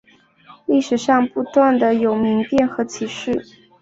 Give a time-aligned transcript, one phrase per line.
[0.65, 3.45] 历史上不断有民变和起事。